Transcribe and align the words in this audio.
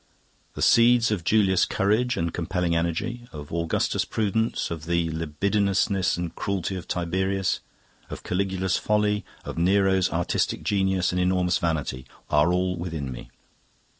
The 0.55 0.63
seeds 0.63 1.11
of 1.11 1.23
Julius's 1.23 1.65
courage 1.67 2.17
and 2.17 2.33
compelling 2.33 2.75
energy, 2.75 3.27
of 3.31 3.53
Augustus's 3.53 4.03
prudence, 4.03 4.71
of 4.71 4.87
the 4.87 5.11
libidinousness 5.11 6.17
and 6.17 6.33
cruelty 6.33 6.75
of 6.75 6.87
Tiberius, 6.87 7.59
of 8.09 8.23
Caligula's 8.23 8.77
folly, 8.77 9.23
of 9.45 9.59
Nero's 9.59 10.09
artistic 10.09 10.63
genius 10.63 11.11
and 11.11 11.21
enormous 11.21 11.59
vanity, 11.59 12.07
are 12.31 12.51
all 12.51 12.75
within 12.75 13.11
me. 13.11 13.29